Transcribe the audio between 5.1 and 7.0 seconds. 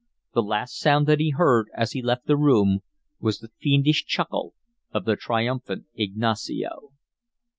triumphant Ignacio.